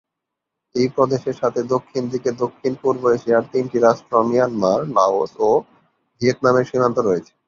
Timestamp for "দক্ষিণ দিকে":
1.73-2.29